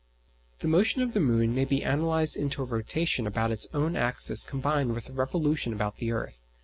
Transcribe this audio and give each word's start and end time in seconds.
The 0.61 0.67
motion 0.67 1.03
of 1.03 1.13
the 1.13 1.19
moon 1.19 1.53
may 1.53 1.63
be 1.63 1.83
analyzed 1.83 2.35
into 2.35 2.63
a 2.63 2.65
rotation 2.65 3.27
about 3.27 3.51
its 3.51 3.67
own 3.71 3.95
axis 3.95 4.43
combined 4.43 4.95
with 4.95 5.07
a 5.09 5.13
revolution 5.13 5.73
about 5.73 5.97
the 5.97 6.11
earth. 6.11 6.41